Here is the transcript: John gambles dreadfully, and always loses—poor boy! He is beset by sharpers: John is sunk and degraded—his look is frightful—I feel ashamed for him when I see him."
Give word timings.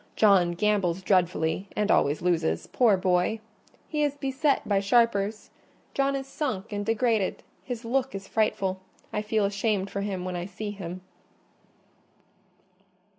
John 0.15 0.53
gambles 0.55 1.03
dreadfully, 1.03 1.69
and 1.75 1.91
always 1.91 2.23
loses—poor 2.23 2.97
boy! 2.97 3.39
He 3.87 4.01
is 4.01 4.17
beset 4.17 4.67
by 4.67 4.79
sharpers: 4.79 5.51
John 5.93 6.15
is 6.15 6.25
sunk 6.25 6.73
and 6.73 6.83
degraded—his 6.83 7.85
look 7.85 8.15
is 8.15 8.27
frightful—I 8.27 9.21
feel 9.21 9.45
ashamed 9.45 9.91
for 9.91 10.01
him 10.01 10.25
when 10.25 10.35
I 10.35 10.47
see 10.47 10.71
him." 10.71 11.01